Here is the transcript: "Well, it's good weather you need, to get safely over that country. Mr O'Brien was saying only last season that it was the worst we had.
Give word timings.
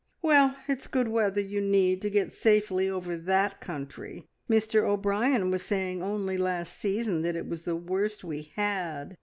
"Well, 0.23 0.55
it's 0.67 0.87
good 0.87 1.09
weather 1.09 1.41
you 1.41 1.61
need, 1.61 2.01
to 2.01 2.09
get 2.09 2.33
safely 2.33 2.89
over 2.89 3.15
that 3.15 3.61
country. 3.61 4.25
Mr 4.49 4.81
O'Brien 4.83 5.51
was 5.51 5.61
saying 5.61 6.01
only 6.01 6.39
last 6.39 6.75
season 6.75 7.21
that 7.21 7.35
it 7.35 7.47
was 7.47 7.65
the 7.65 7.75
worst 7.75 8.23
we 8.23 8.51
had. 8.55 9.15